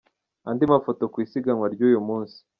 [0.49, 2.37] Andi mafoto ku isiganwa ry’uyu munsi.